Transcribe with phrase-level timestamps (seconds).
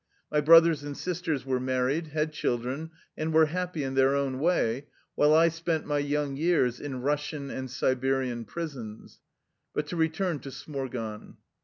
[0.31, 4.39] My brothers and sisters were married, had chil dren, and were happy in their own
[4.39, 9.21] way, while I spent my young years in Russian and Siberian prisons.
[9.75, 11.37] But to return to Smorgon.